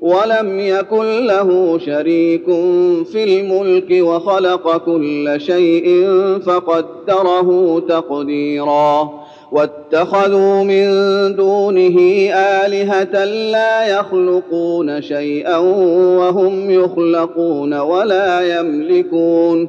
[0.00, 2.44] ولم يكن له شريك
[3.12, 6.06] في الملك وخلق كل شيء
[6.46, 9.10] فقدره تقديرا.
[9.52, 10.86] واتخذوا من
[11.36, 11.96] دونه
[12.34, 15.56] آلهة لا يخلقون شيئا
[16.18, 19.68] وهم يخلقون ولا يملكون.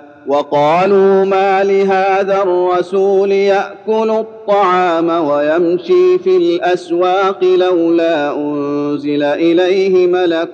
[0.27, 10.51] وقالوا ما لهذا الرسول يأكل الطعام ويمشي في الأسواق لولا أنزل إليه ملك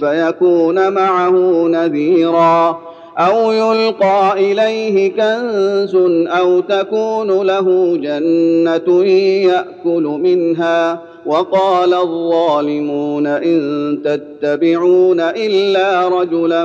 [0.00, 1.30] فيكون معه
[1.68, 2.78] نذيرا
[3.18, 5.96] أو يلقى إليه كنز
[6.28, 9.04] أو تكون له جنة
[9.44, 16.64] يأكل منها وقال الظالمون إن تتبعون إلا رجلا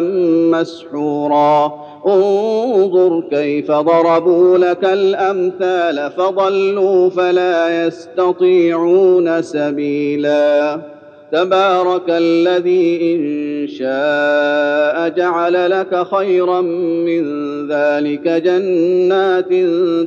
[0.51, 10.79] مسحورا انظر كيف ضربوا لك الأمثال فضلوا فلا يستطيعون سبيلا.
[11.31, 17.23] تبارك الذي إن شاء جعل لك خيرا من
[17.67, 19.49] ذلك جنات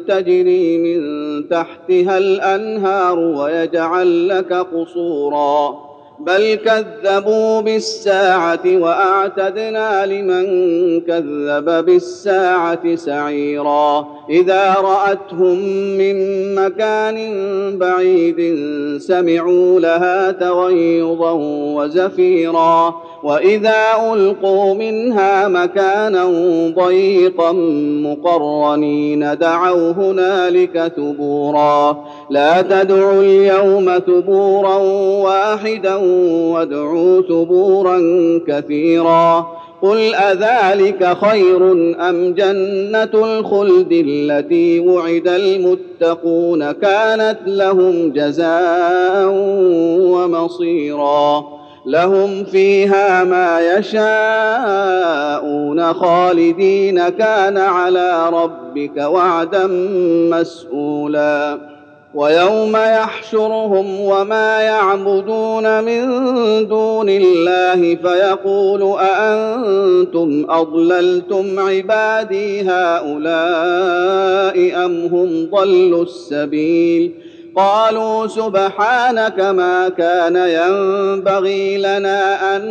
[0.08, 1.02] تجري من
[1.48, 5.87] تحتها الأنهار ويجعل لك قصورا.
[6.20, 10.46] بل كذبوا بالساعة وأعتدنا لمن
[11.00, 14.06] كذب بالساعة سعيرا.
[14.30, 15.58] إذا رأتهم
[15.98, 16.14] من
[16.54, 17.18] مكان
[17.78, 18.56] بعيد
[19.00, 21.32] سمعوا لها تغيظا
[21.76, 22.94] وزفيرا.
[23.22, 26.24] وإذا ألقوا منها مكانا
[26.76, 27.52] ضيقا
[28.02, 34.76] مقرنين دعوا هنالك ثبورا لا تدعوا اليوم ثبورا
[35.22, 35.94] واحدا
[36.52, 37.98] وادعوا ثبورا
[38.48, 39.46] كثيرا
[39.82, 41.72] قل اذلك خير
[42.08, 49.28] ام جنه الخلد التي وعد المتقون كانت لهم جزاء
[50.12, 51.57] ومصيرا
[51.88, 55.12] لهم فيها ما يشاءون
[55.92, 59.66] خالدين كان على ربك وعدا
[60.30, 61.58] مسؤولا.
[62.14, 66.02] ويوم يحشرهم وما يعبدون من
[66.68, 73.24] دون الله فيقول أأنتم أضللتم عبادي هؤلاء
[74.84, 82.62] أم هم ضلوا السبيل؟ قالوا سبحانك ما كان ينبغي لنا أن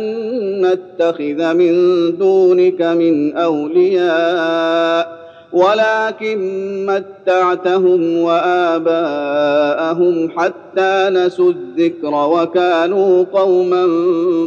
[0.60, 1.72] نتخذ من
[2.18, 5.18] دونك من أولياء
[5.52, 6.38] ولكن
[6.86, 9.50] متعتهم وآباءهم
[10.36, 13.86] حتى نسوا الذكر وكانوا قوما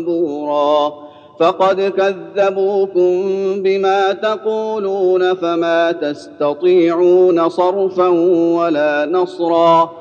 [0.06, 0.94] بورا.
[1.40, 3.24] فقد كذبوكم
[3.64, 8.08] بما تقولون فما تستطيعون صرفا
[8.58, 10.01] ولا نصرا.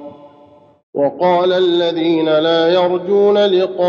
[0.93, 3.83] وقال الذين لا يرجون لقاءنا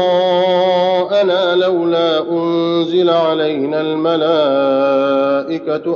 [1.55, 5.25] لولا أنزل علينا الملائكة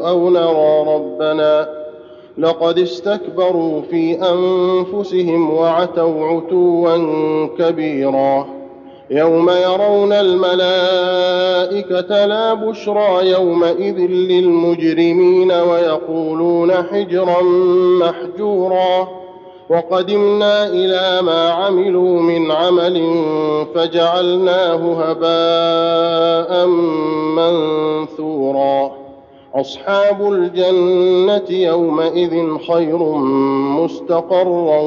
[0.08, 1.68] أو نرى ربنا
[2.38, 6.96] لقد استكبروا في أنفسهم وعتوا عتوا
[7.58, 8.46] كبيرا
[9.10, 11.16] يوم يرون الملائكة
[12.26, 17.42] لا بشرى يومئذ للمجرمين ويقولون حجرا
[18.00, 19.25] محجورا
[19.70, 23.24] وقدمنا إلى ما عملوا من عمل
[23.74, 26.66] فجعلناه هباء
[27.36, 28.92] منثورا.
[29.54, 32.98] أصحاب الجنة يومئذ خير
[33.78, 34.80] مستقرا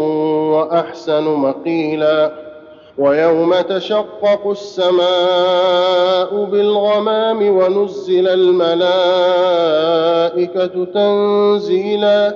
[0.54, 2.32] وأحسن مقيلاً.
[2.98, 12.36] ويوم تشقق السماء بالغمام ونزل الملائكة تنزيلا.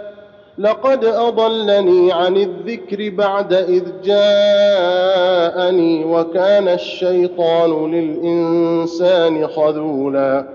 [0.57, 10.45] لقد أضلني عن الذكر بعد إذ جاءني وكان الشيطان للإنسان خذولا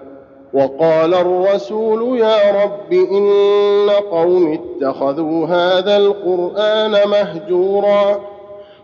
[0.55, 8.21] وقال الرسول يا رب إن قوم اتخذوا هذا القرآن مهجورا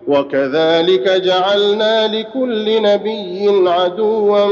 [0.08, 4.44] وكذلك جعلنا لكل نبي عدوا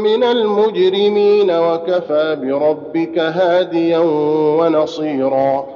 [0.00, 3.98] من المجرمين وكفى بربك هاديا
[4.58, 5.75] ونصيرا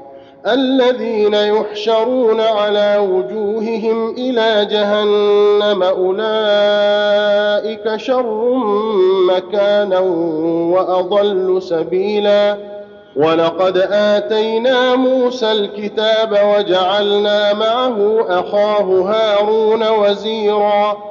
[0.47, 6.21] الذين يحشرون على وجوههم إلى جهنم أولئك
[7.95, 8.53] شر
[9.29, 9.99] مكانا
[10.73, 12.57] وأضل سبيلا.
[13.15, 21.10] ولقد آتينا موسى الكتاب وجعلنا معه أخاه هارون وزيرا.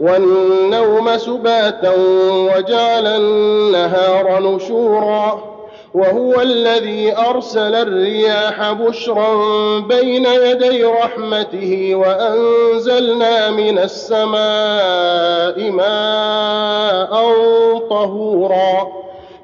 [0.00, 1.94] والنوم سباتا
[2.30, 5.58] وجعل النهار نشورا
[5.94, 9.34] وهو الذي أرسل الرياح بشرا
[9.78, 17.12] بين يدي رحمته وأنزلنا من السماء ماء
[17.90, 18.88] طهورا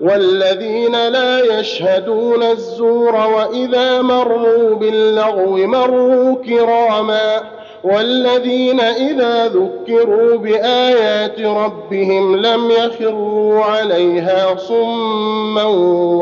[0.00, 7.40] والذين لا يشهدون الزور وإذا مروا باللغو مروا كراما
[7.84, 15.64] والذين إذا ذكروا بآيات ربهم لم يخروا عليها صما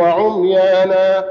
[0.02, 1.24] وعميانا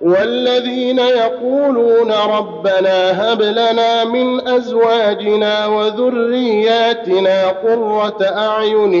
[0.00, 8.94] والذين يقولون ربنا هب لنا من أزواجنا وذرياتنا قرة أعين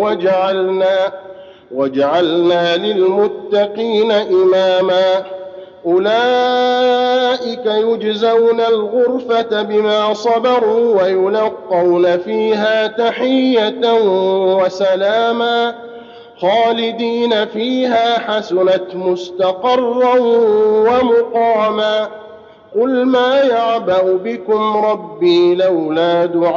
[0.00, 1.12] واجعلنا
[1.74, 5.24] وجعلنا للمتقين إماما.
[5.86, 13.92] أولئك يجزون الغرفة بما صبروا ويلقون فيها تحية
[14.56, 15.74] وسلاما.
[16.40, 20.18] خالدين فيها حسنت مستقرا
[20.88, 22.08] ومقاما.
[22.80, 26.54] قل ما يعبأ بكم ربي لولا دعاؤكم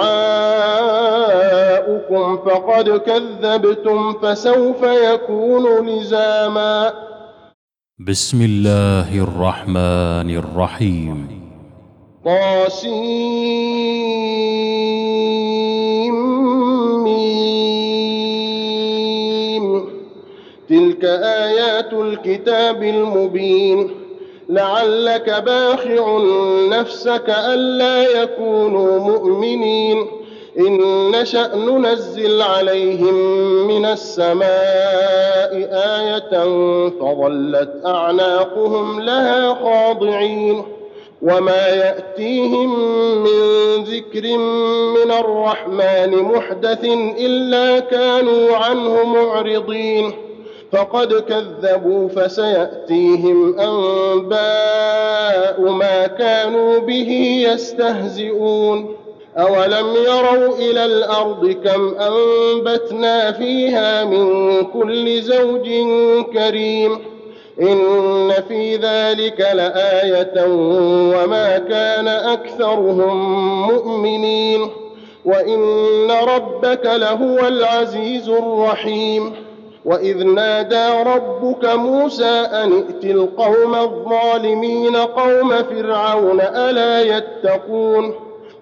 [2.37, 6.93] فقد كذبتم فسوف يكون لزاما.
[8.07, 11.27] بسم الله الرحمن الرحيم.
[12.25, 13.35] طاسيم.
[20.69, 24.04] تلك آيات الكتاب المبين.
[24.49, 26.19] لعلك باخع
[26.69, 30.07] نفسك ألا يكونوا مؤمنين.
[30.59, 33.13] إن نشأ ننزل عليهم
[33.67, 34.45] من السماء
[35.71, 36.43] آية
[36.89, 40.63] فظلت أعناقهم لها خاضعين.
[41.21, 42.79] وما يأتيهم
[43.23, 44.37] من ذكر
[44.95, 46.83] من الرحمن محدث
[47.19, 50.13] إلا كانوا عنه معرضين.
[50.71, 58.95] فقد كذبوا فسيأتيهم أنباء ما كانوا به يستهزئون.
[59.37, 65.69] أولم يروا إلى الأرض كم أنبتنا فيها من كل زوج
[66.33, 66.99] كريم.
[67.61, 70.45] إن في ذلك لآية
[71.15, 73.15] وما كان أكثرهم
[73.67, 74.69] مؤمنين.
[75.25, 79.44] وإن ربك لهو العزيز الرحيم.
[79.85, 88.13] واذ نادى ربك موسى ان ائت القوم الظالمين قوم فرعون الا يتقون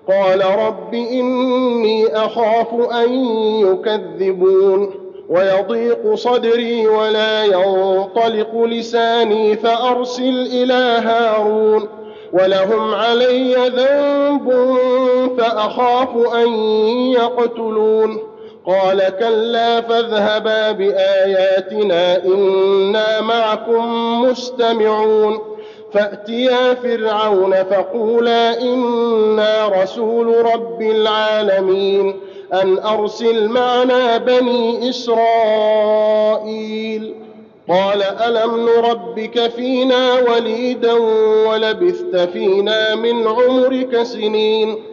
[0.08, 3.14] قال رب اني اخاف ان
[3.60, 4.92] يكذبون
[5.30, 11.88] ويضيق صدري ولا ينطلق لساني فارسل إلى هارون
[12.34, 14.54] ولهم علي ذنب
[15.38, 16.50] فاخاف ان
[17.12, 18.33] يقتلون
[18.68, 25.40] قال كلا فاذهبا بآياتنا إنا معكم مستمعون.
[25.94, 32.20] فأتيا فرعون فقولا إنا رسول رب العالمين
[32.54, 35.24] أن أرسل معنا بني إسرائيل.
[37.70, 40.94] قال ألم نربك فينا وليدا
[41.48, 44.93] ولبثت فينا من عمرك سنين.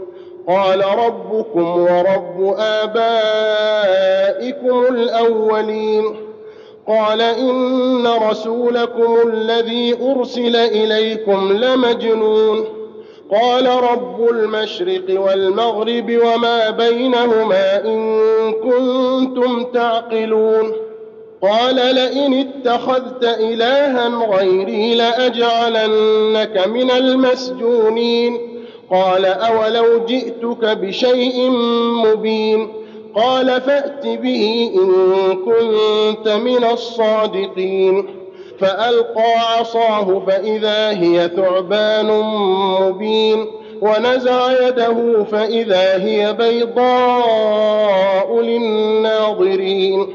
[0.47, 2.95] قال ربكم ورب آبائكم
[4.89, 6.15] الأولين.
[6.87, 12.65] قال إن رسولكم الذي أرسل إليكم لمجنون.
[13.41, 20.73] قال رب المشرق والمغرب وما بينهما إن كنتم تعقلون.
[21.41, 28.50] قال لئن اتخذت إلها غيري لأجعلنك من المسجونين.
[28.91, 31.49] قال أولو جئتك بشيء
[32.05, 32.67] مبين
[33.15, 34.91] قال فأت به إن
[35.35, 38.05] كنت من الصادقين
[38.59, 42.07] فألقى عصاه فإذا هي ثعبان
[42.81, 43.45] مبين
[43.81, 50.07] ونزع يده فإذا هي بيضاء للناظرين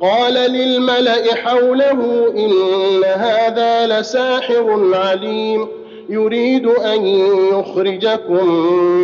[0.00, 5.68] قال للملأ حوله إن هذا لساحر عليم
[6.08, 7.06] يريد أن
[7.52, 8.48] يخرجكم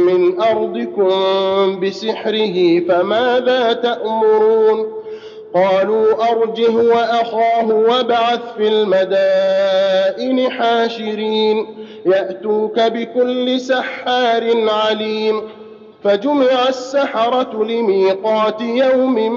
[0.06, 1.10] من أرضكم
[1.80, 4.92] بسحره فماذا تأمرون؟
[5.54, 11.66] قالوا أرجه وأخاه وابعث في المدائن حاشرين
[12.06, 15.42] يأتوك بكل سحار عليم.
[16.04, 19.32] فجمع السحرة لميقات يوم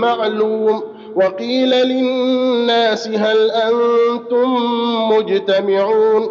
[0.00, 0.82] معلوم
[1.14, 4.54] وقيل للناس هل أنتم
[5.08, 6.30] مجتمعون؟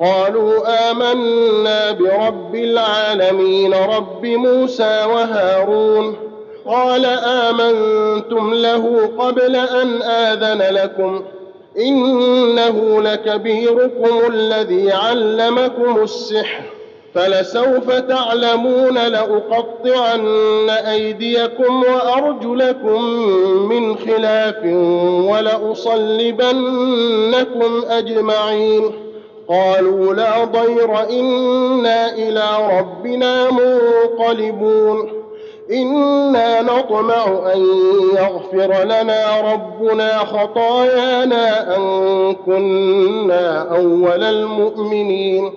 [0.00, 6.16] قالوا آمنا برب العالمين رب موسى وهارون.
[6.66, 11.22] قال آمنتم له قبل أن آذن لكم.
[11.78, 16.62] إنه لكبيركم الذي علمكم السحر.
[17.14, 23.02] فلسوف تعلمون لأقطعن أيديكم وأرجلكم
[23.68, 24.64] من خلاف
[25.30, 29.09] ولأصلبنكم أجمعين.
[29.50, 32.44] قالوا لا ضير إنا إلى
[32.78, 35.12] ربنا منقلبون.
[35.72, 37.66] إنا نطمع أن
[38.14, 45.52] يغفر لنا ربنا خطايانا أن كنا أول المؤمنين.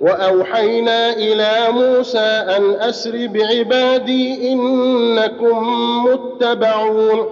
[0.00, 2.18] وأوحينا إلى موسى
[2.56, 5.66] أن أسر بعبادي إنكم
[6.04, 7.26] متبعون.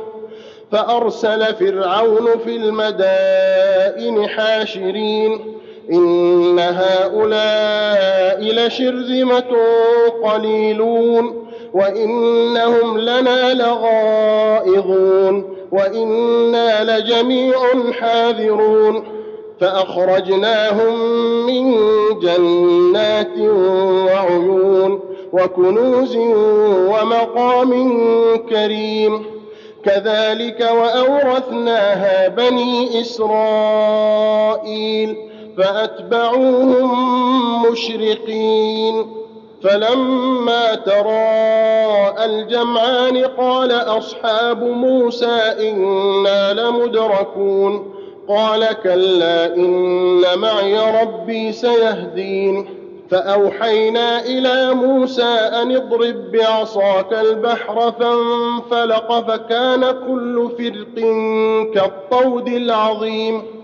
[0.72, 5.53] فأرسل فرعون في المدائن حاشرين.
[5.92, 9.44] ان هؤلاء لشرذمه
[10.24, 11.44] قليلون
[11.74, 17.56] وانهم لنا لغائظون وأنا لجميع
[18.00, 19.04] حاذرون
[19.60, 20.94] فاخرجناهم
[21.46, 21.74] من
[22.22, 23.38] جنات
[24.06, 25.00] وعيون
[25.32, 26.16] وكنوز
[26.88, 27.72] ومقام
[28.50, 29.22] كريم
[29.84, 34.14] كذلك واورثناها بني اسرائيل
[35.58, 36.92] فأتبعوهم
[37.70, 39.06] مشرقين.
[39.62, 45.40] فلما تراءى الجمعان قال أصحاب موسى
[45.70, 47.94] إنا لمدركون.
[48.28, 52.66] قال كلا إن معي ربي سيهدين.
[53.10, 55.22] فأوحينا إلى موسى
[55.62, 61.04] أن اضرب بعصاك البحر فانفلق فكان كل فرق
[61.74, 63.63] كالطود العظيم.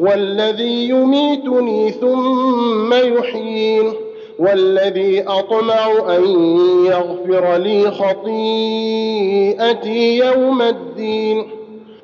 [0.00, 3.92] والذي يميتني ثم يحيين
[4.38, 6.24] والذي أطمع أن
[6.86, 9.36] يغفر لي خطيئتي
[10.18, 11.48] يوم الدين.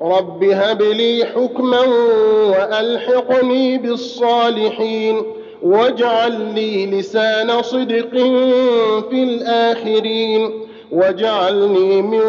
[0.02, 1.80] رب هب لي حكما
[2.48, 5.22] وألحقني بالصالحين
[5.62, 8.10] واجعل لي لسان صدق
[9.10, 10.50] في الآخرين
[10.92, 12.20] واجعلني من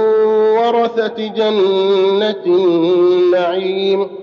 [0.58, 4.23] ورثة جنة النعيم.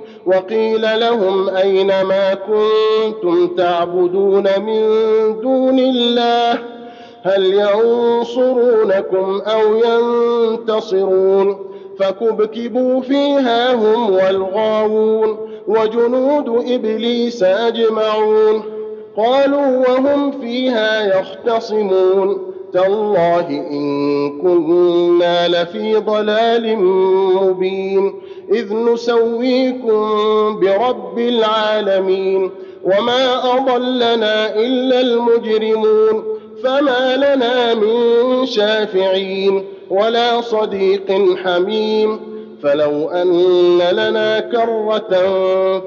[0.25, 4.83] وقيل لهم أين ما كنتم تعبدون من
[5.41, 6.59] دون الله؟
[7.23, 18.63] هل ينصرونكم أو ينتصرون؟ فكبكبوا فيها هم والغاوون وجنود إبليس أجمعون.
[19.17, 22.50] قالوا وهم فيها يختصمون.
[22.73, 26.77] تالله إن كنا لفي ضلال
[27.35, 28.13] مبين.
[28.51, 29.99] إذ نسويكم
[30.59, 32.51] برب العالمين.
[32.83, 36.23] وما أضلنا إلا المجرمون.
[36.63, 39.65] فما لنا من شافعين.
[39.89, 42.19] ولا صديق حميم.
[42.63, 45.17] فلو أن لنا كرة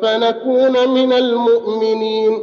[0.03, 2.39] فنكون من المؤمنين.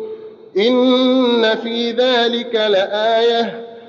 [0.57, 3.70] إن في ذلك لآية.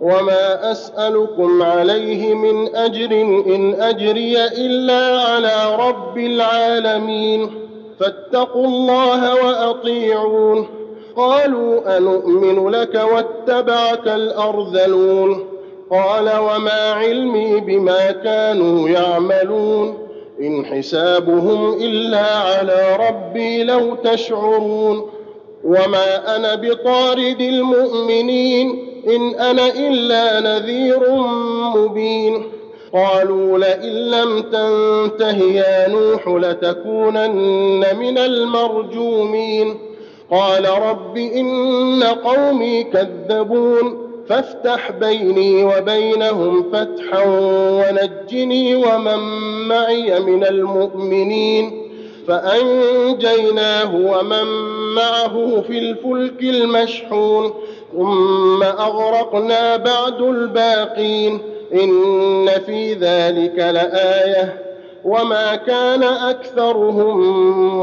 [0.00, 3.10] وما اسالكم عليه من اجر
[3.54, 7.50] ان اجري الا على رب العالمين
[8.00, 10.66] فاتقوا الله واطيعون
[11.16, 15.44] قالوا انومن لك واتبعك الارذلون
[15.90, 19.98] قال وما علمي بما كانوا يعملون
[20.40, 25.10] ان حسابهم الا على ربي لو تشعرون
[25.64, 31.10] وما أنا بطارد المؤمنين إن أنا إلا نذير
[31.76, 32.42] مبين.
[32.92, 39.74] قالوا لئن لم تنته يا نوح لتكونن من المرجومين.
[40.30, 44.08] قال رب إن قومي كذبون.
[44.28, 47.24] فافتح بيني وبينهم فتحا
[47.58, 49.18] ونجني ومن
[49.68, 51.88] معي من المؤمنين.
[52.28, 54.44] فأنجيناه ومن
[54.94, 57.54] معه في الفلك المشحون.
[57.92, 61.38] ثم أغرقنا بعد الباقين
[61.74, 64.54] إن في ذلك لآية
[65.04, 67.20] وما كان أكثرهم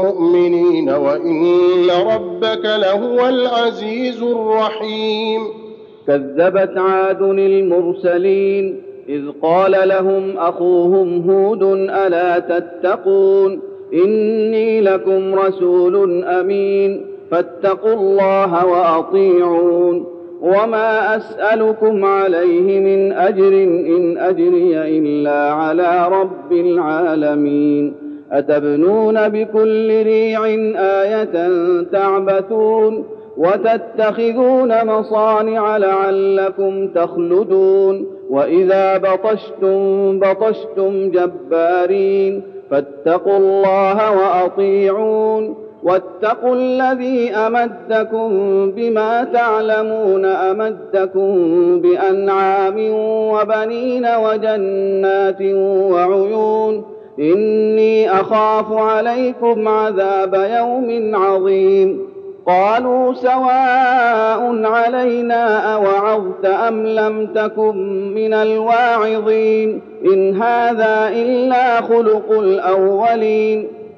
[0.04, 5.42] مؤمنين وإن ربك لهو العزيز الرحيم.
[6.06, 13.60] كذبت عاد المرسلين إذ قال لهم أخوهم هود ألا تتقون
[13.92, 17.15] إني لكم رسول أمين.
[17.30, 20.06] فاتقوا الله وأطيعون.
[20.42, 27.94] وما أسألكم عليه من أجر إن أجري إلا على رب العالمين.
[28.32, 31.48] أتبنون بكل ريع آية
[31.92, 33.04] تعبثون
[33.36, 38.06] وتتخذون مصانع لعلكم تخلدون.
[38.30, 42.42] وإذا بطشتم بطشتم جبارين.
[42.70, 45.65] فاتقوا الله وأطيعون.
[45.82, 48.30] واتقوا الذي أمدكم
[48.70, 51.34] بما تعلمون أمدكم
[51.80, 52.74] بأنعام
[53.32, 55.42] وبنين وجنات
[55.90, 56.84] وعيون
[57.18, 61.98] إني أخاف عليكم عذاب يوم عظيم.
[62.46, 67.76] قالوا سواء علينا أوعظت أم لم تكن
[68.14, 69.80] من الواعظين.
[70.04, 73.75] إن هذا إلا خلق الأولين.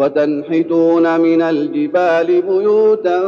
[0.00, 3.20] وتنحتون من الجبال بيوتا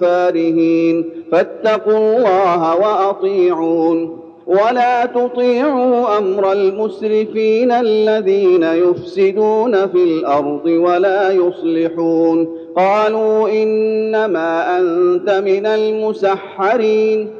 [0.00, 13.48] فارهين فاتقوا الله وأطيعون ولا تطيعوا أمر المسرفين الذين يفسدون في الأرض ولا يصلحون قالوا
[13.48, 17.39] إنما أنت من المسحرين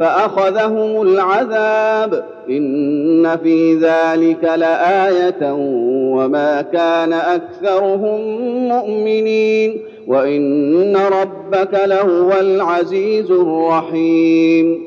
[0.00, 2.24] فأخذهم العذاب.
[2.50, 5.52] إن في ذلك لآية
[6.14, 8.20] وما كان أكثرهم
[8.68, 9.78] مؤمنين.
[10.06, 14.86] وإن ربك لهو العزيز الرحيم.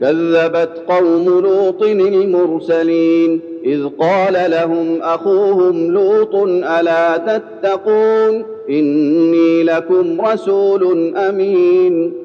[0.00, 3.40] كذبت قوم لوط المرسلين.
[3.64, 6.34] إذ قال لهم أخوهم لوط
[6.80, 12.21] ألا تتقون؟ إني لكم رسول أمين.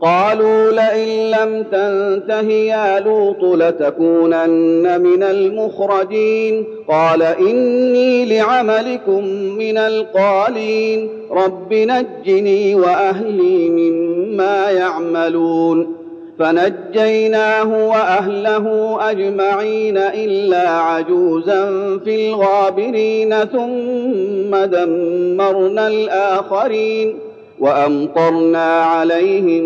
[0.00, 6.64] قالوا لئن لم تنته يا لوط لتكونن من المخرجين.
[6.88, 11.08] قال إني لعملكم من القالين.
[11.30, 15.94] رب نجني وأهلي مما يعملون.
[16.38, 21.64] فنجيناه وأهله أجمعين إلا عجوزا
[22.04, 27.27] في الغابرين ثم دمرنا الآخرين.
[27.60, 29.64] وأمطرنا عليهم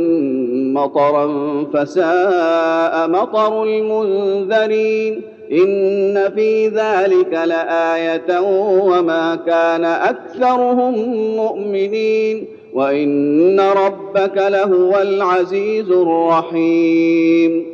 [0.74, 1.26] مطرا
[1.74, 5.22] فساء مطر المنذرين.
[5.52, 8.40] إن في ذلك لآية
[8.80, 10.94] وما كان أكثرهم
[11.36, 12.46] مؤمنين.
[12.74, 17.66] وإن ربك لهو العزيز الرحيم.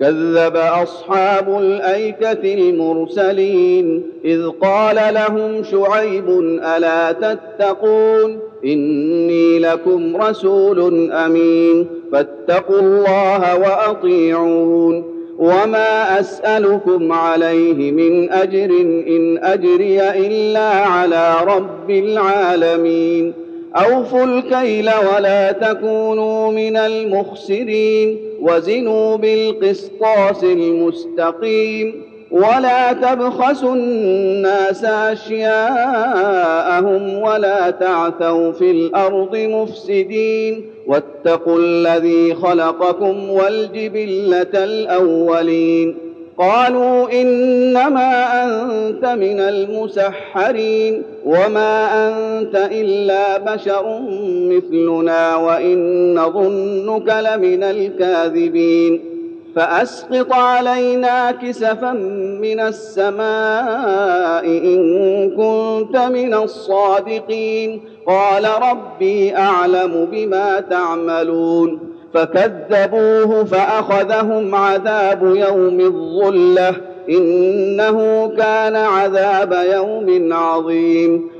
[0.00, 4.02] كذب أصحاب الأيكة المرسلين.
[4.24, 6.30] إذ قال لهم شعيب
[6.76, 11.86] ألا تتقون؟ إني لكم رسول أمين.
[12.12, 15.16] فاتقوا الله وأطيعون.
[15.38, 18.70] وما أسألكم عليه من أجر
[19.08, 23.32] إن أجري إلا على رب العالمين.
[23.76, 28.18] أوفوا الكيل ولا تكونوا من المخسرين.
[28.40, 32.15] وزنوا بالقسطاس المستقيم.
[32.30, 36.02] ولا تبخسوا الناس أشياءهم
[37.18, 45.96] ولا تعثوا في الأرض مفسدين واتقوا الذي خلقكم والجبلة الأولين.
[46.38, 59.15] قالوا إنما أنت من المسحرين وما أنت إلا بشر مثلنا وإن نظنك لمن الكاذبين.
[59.56, 61.92] فأسقط علينا كسفا
[62.42, 67.80] من السماء إن كنت من الصادقين.
[68.06, 71.80] قال ربي أعلم بما تعملون.
[72.14, 76.74] فكذبوه فأخذهم عذاب يوم الظلة.
[77.08, 81.30] إنه كان عذاب يوم عظيم.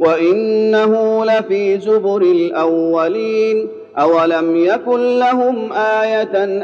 [0.00, 6.62] وانه لفي زبر الاولين اولم يكن لهم إيه ان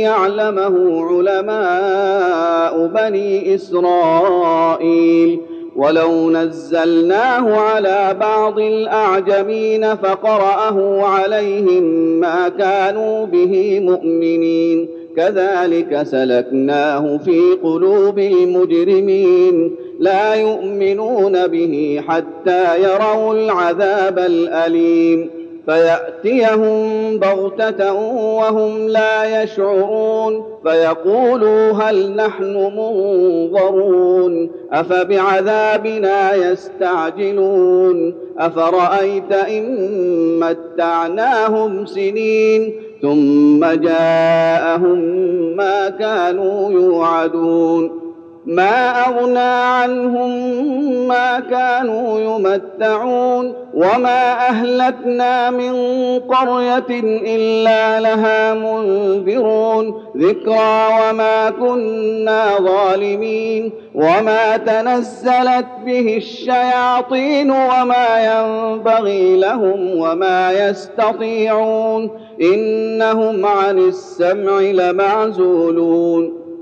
[0.00, 5.40] يعلمه علماء بني اسرائيل
[5.76, 11.82] ولو نزلناه على بعض الاعجمين فقراه عليهم
[12.20, 24.18] ما كانوا به مؤمنين كذلك سلكناه في قلوب المجرمين لا يؤمنون به حتى يروا العذاب
[24.18, 25.30] الأليم.
[25.66, 27.92] فيأتيهم بغتة
[28.36, 30.44] وهم لا يشعرون.
[30.64, 34.50] فيقولوا هل نحن منظرون.
[34.72, 38.14] أفبعذابنا يستعجلون.
[38.38, 39.64] أفرأيت إن
[40.40, 44.98] متعناهم سنين ثم جاءهم
[45.56, 48.01] ما كانوا يوعدون.
[48.46, 50.32] ما أغنى عنهم
[51.08, 55.72] ما كانوا يمتعون وما أهلكنا من
[56.20, 69.98] قرية إلا لها منذرون ذكرى وما كنا ظالمين وما تنزلت به الشياطين وما ينبغي لهم
[69.98, 72.10] وما يستطيعون
[72.42, 76.41] إنهم عن السمع لمعزولون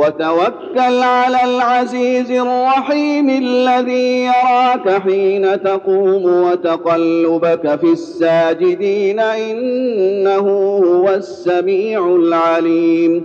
[0.00, 10.48] وتوكل على العزيز الرحيم الذي يراك حين تقوم وتقلبك في الساجدين إنه
[10.84, 13.24] هو السميع العليم.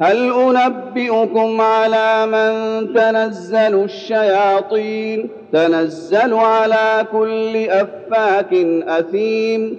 [0.00, 2.52] هل أنبئكم على من
[2.94, 8.54] تنزل الشياطين؟ تنزل على كل أفاك
[8.88, 9.78] أثيم.